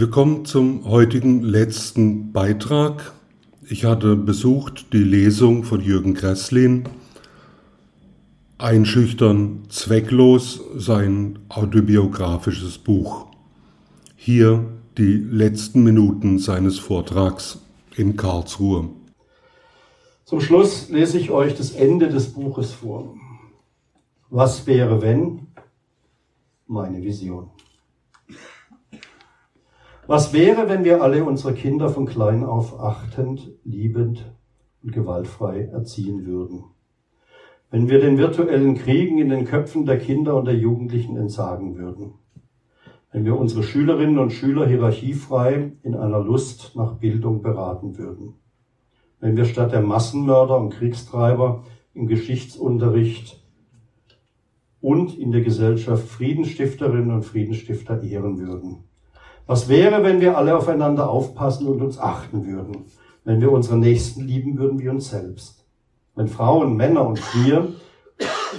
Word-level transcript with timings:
Willkommen 0.00 0.44
zum 0.44 0.84
heutigen 0.84 1.42
letzten 1.42 2.30
Beitrag. 2.30 3.14
Ich 3.68 3.84
hatte 3.84 4.14
besucht 4.14 4.92
die 4.92 5.02
Lesung 5.02 5.64
von 5.64 5.80
Jürgen 5.80 6.14
Gresslin. 6.14 6.84
Einschüchtern 8.58 9.64
zwecklos 9.70 10.60
sein 10.76 11.40
autobiografisches 11.48 12.78
Buch. 12.78 13.26
Hier 14.14 14.66
die 14.98 15.14
letzten 15.16 15.82
Minuten 15.82 16.38
seines 16.38 16.78
Vortrags 16.78 17.58
in 17.96 18.14
Karlsruhe. 18.16 18.90
Zum 20.24 20.40
Schluss 20.40 20.90
lese 20.90 21.18
ich 21.18 21.32
euch 21.32 21.56
das 21.56 21.72
Ende 21.72 22.08
des 22.08 22.34
Buches 22.34 22.70
vor. 22.70 23.16
Was 24.30 24.64
wäre, 24.64 25.02
wenn? 25.02 25.48
Meine 26.68 27.02
Vision. 27.02 27.50
Was 30.08 30.32
wäre, 30.32 30.68
wenn 30.68 30.82
wir 30.82 31.00
alle 31.00 31.22
unsere 31.22 31.54
Kinder 31.54 31.88
von 31.88 32.06
klein 32.06 32.42
auf 32.42 32.80
achtend, 32.80 33.52
liebend 33.62 34.24
und 34.82 34.92
gewaltfrei 34.92 35.68
erziehen 35.70 36.26
würden? 36.26 36.64
Wenn 37.70 37.88
wir 37.88 38.00
den 38.00 38.18
virtuellen 38.18 38.74
Kriegen 38.74 39.18
in 39.18 39.28
den 39.28 39.44
Köpfen 39.44 39.86
der 39.86 40.00
Kinder 40.00 40.34
und 40.34 40.46
der 40.46 40.56
Jugendlichen 40.56 41.16
entsagen 41.16 41.76
würden? 41.76 42.14
wenn 43.12 43.24
wir 43.24 43.38
unsere 43.38 43.62
Schülerinnen 43.62 44.18
und 44.18 44.32
Schüler 44.32 44.66
hierarchiefrei 44.66 45.72
in 45.82 45.94
einer 45.94 46.20
Lust 46.20 46.76
nach 46.76 46.94
Bildung 46.94 47.42
beraten 47.42 47.96
würden. 47.96 48.34
Wenn 49.20 49.36
wir 49.36 49.44
statt 49.44 49.72
der 49.72 49.80
Massenmörder 49.80 50.58
und 50.58 50.70
Kriegstreiber 50.70 51.64
im 51.94 52.06
Geschichtsunterricht 52.06 53.42
und 54.80 55.18
in 55.18 55.32
der 55.32 55.40
Gesellschaft 55.40 56.06
Friedensstifterinnen 56.06 57.10
und 57.10 57.24
Friedensstifter 57.24 58.02
ehren 58.02 58.38
würden. 58.38 58.84
Was 59.48 59.68
wäre, 59.68 60.04
wenn 60.04 60.20
wir 60.20 60.38
alle 60.38 60.56
aufeinander 60.56 61.10
aufpassen 61.10 61.66
und 61.66 61.82
uns 61.82 61.98
achten 61.98 62.46
würden? 62.46 62.84
Wenn 63.24 63.40
wir 63.40 63.50
unsere 63.50 63.76
Nächsten 63.76 64.22
lieben 64.22 64.56
würden 64.56 64.78
wie 64.78 64.88
uns 64.88 65.10
selbst? 65.10 65.66
Wenn 66.14 66.28
Frauen, 66.28 66.76
Männer 66.76 67.04
und 67.04 67.20
wir 67.34 67.72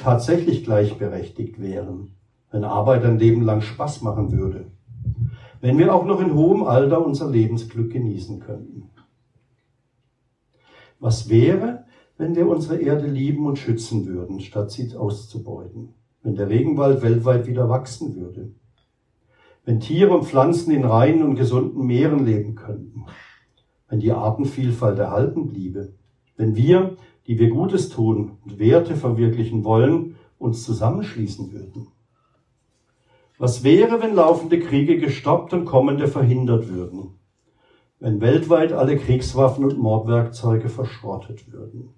tatsächlich 0.03 0.65
gleichberechtigt 0.65 1.61
wären? 1.61 2.15
wenn 2.51 2.63
Arbeit 2.63 3.03
ein 3.05 3.19
Leben 3.19 3.43
lang 3.43 3.61
Spaß 3.61 4.01
machen 4.01 4.31
würde, 4.31 4.65
wenn 5.61 5.77
wir 5.77 5.93
auch 5.93 6.05
noch 6.05 6.21
in 6.21 6.33
hohem 6.33 6.63
Alter 6.63 7.05
unser 7.05 7.29
Lebensglück 7.29 7.91
genießen 7.91 8.39
könnten. 8.39 8.89
Was 10.99 11.29
wäre, 11.29 11.85
wenn 12.17 12.35
wir 12.35 12.47
unsere 12.47 12.77
Erde 12.77 13.07
lieben 13.07 13.45
und 13.45 13.57
schützen 13.57 14.05
würden, 14.05 14.39
statt 14.39 14.71
sie 14.71 14.95
auszubeuten? 14.95 15.93
Wenn 16.23 16.35
der 16.35 16.49
Regenwald 16.49 17.01
weltweit 17.01 17.47
wieder 17.47 17.69
wachsen 17.69 18.15
würde? 18.15 18.51
Wenn 19.65 19.79
Tiere 19.79 20.11
und 20.11 20.25
Pflanzen 20.25 20.71
in 20.71 20.85
reinen 20.85 21.23
und 21.23 21.35
gesunden 21.35 21.85
Meeren 21.85 22.25
leben 22.25 22.55
könnten? 22.55 23.05
Wenn 23.87 23.99
die 23.99 24.11
Artenvielfalt 24.11 24.99
erhalten 24.99 25.47
bliebe? 25.47 25.93
Wenn 26.37 26.55
wir, 26.55 26.95
die 27.27 27.37
wir 27.37 27.49
Gutes 27.49 27.89
tun 27.89 28.37
und 28.43 28.59
Werte 28.59 28.95
verwirklichen 28.95 29.63
wollen, 29.63 30.15
uns 30.37 30.63
zusammenschließen 30.63 31.51
würden? 31.51 31.87
Was 33.37 33.63
wäre, 33.63 34.01
wenn 34.01 34.15
laufende 34.15 34.59
Kriege 34.59 34.97
gestoppt 34.97 35.53
und 35.53 35.65
kommende 35.65 36.07
verhindert 36.07 36.67
würden? 36.69 37.11
Wenn 37.99 38.21
weltweit 38.21 38.73
alle 38.73 38.97
Kriegswaffen 38.97 39.65
und 39.65 39.77
Mordwerkzeuge 39.77 40.69
verschrottet 40.69 41.51
würden? 41.51 41.89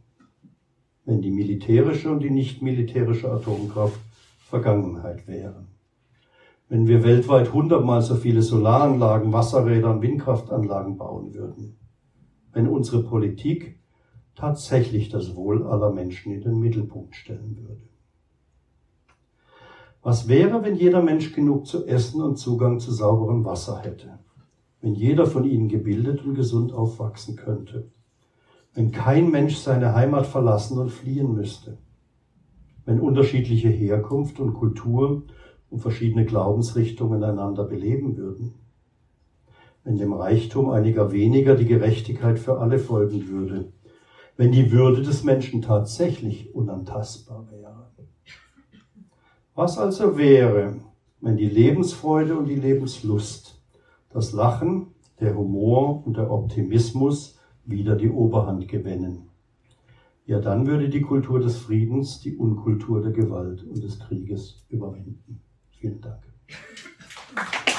Wenn 1.05 1.21
die 1.21 1.31
militärische 1.31 2.11
und 2.11 2.19
die 2.21 2.29
nicht 2.29 2.61
militärische 2.61 3.31
Atomkraft 3.31 3.99
Vergangenheit 4.49 5.27
wären? 5.27 5.67
Wenn 6.71 6.87
wir 6.87 7.03
weltweit 7.03 7.51
hundertmal 7.51 8.01
so 8.01 8.15
viele 8.15 8.41
Solaranlagen, 8.41 9.33
Wasserräder 9.33 9.91
und 9.91 10.01
Windkraftanlagen 10.01 10.95
bauen 10.95 11.33
würden? 11.33 11.75
Wenn 12.53 12.69
unsere 12.69 13.03
Politik 13.03 13.77
tatsächlich 14.35 15.09
das 15.09 15.35
Wohl 15.35 15.67
aller 15.67 15.91
Menschen 15.91 16.31
in 16.31 16.39
den 16.39 16.61
Mittelpunkt 16.61 17.13
stellen 17.13 17.57
würde? 17.57 17.81
Was 20.01 20.29
wäre, 20.29 20.63
wenn 20.63 20.75
jeder 20.75 21.01
Mensch 21.01 21.33
genug 21.33 21.67
zu 21.67 21.85
essen 21.87 22.21
und 22.21 22.37
Zugang 22.37 22.79
zu 22.79 22.93
sauberem 22.93 23.43
Wasser 23.43 23.79
hätte? 23.79 24.19
Wenn 24.79 24.93
jeder 24.93 25.25
von 25.25 25.43
ihnen 25.43 25.67
gebildet 25.67 26.23
und 26.23 26.35
gesund 26.35 26.71
aufwachsen 26.71 27.35
könnte? 27.35 27.91
Wenn 28.73 28.93
kein 28.93 29.29
Mensch 29.29 29.57
seine 29.57 29.93
Heimat 29.93 30.25
verlassen 30.25 30.77
und 30.77 30.89
fliehen 30.89 31.33
müsste? 31.33 31.79
Wenn 32.85 33.01
unterschiedliche 33.01 33.67
Herkunft 33.67 34.39
und 34.39 34.53
Kultur 34.53 35.23
und 35.71 35.79
verschiedene 35.79 36.25
Glaubensrichtungen 36.25 37.23
einander 37.23 37.63
beleben 37.63 38.17
würden? 38.17 38.53
Wenn 39.83 39.97
dem 39.97 40.13
Reichtum 40.13 40.69
einiger 40.69 41.11
weniger 41.11 41.55
die 41.55 41.65
Gerechtigkeit 41.65 42.37
für 42.37 42.59
alle 42.59 42.77
folgen 42.77 43.27
würde? 43.27 43.71
Wenn 44.37 44.51
die 44.51 44.71
Würde 44.71 45.01
des 45.01 45.23
Menschen 45.23 45.63
tatsächlich 45.63 46.53
unantastbar 46.53 47.47
wäre? 47.49 47.87
Was 49.55 49.77
also 49.77 50.17
wäre, 50.17 50.75
wenn 51.19 51.37
die 51.37 51.49
Lebensfreude 51.49 52.37
und 52.37 52.45
die 52.45 52.55
Lebenslust, 52.55 53.61
das 54.09 54.33
Lachen, 54.33 54.87
der 55.19 55.35
Humor 55.35 56.05
und 56.05 56.17
der 56.17 56.31
Optimismus 56.31 57.39
wieder 57.65 57.95
die 57.95 58.09
Oberhand 58.09 58.67
gewinnen? 58.67 59.29
Ja, 60.25 60.39
dann 60.39 60.67
würde 60.67 60.89
die 60.89 61.01
Kultur 61.01 61.39
des 61.39 61.57
Friedens 61.57 62.21
die 62.21 62.35
Unkultur 62.35 63.01
der 63.01 63.11
Gewalt 63.11 63.63
und 63.63 63.83
des 63.83 63.99
Krieges 63.99 64.65
überwinden. 64.69 65.40
Vielen 65.81 65.99
Dank. 65.99 66.21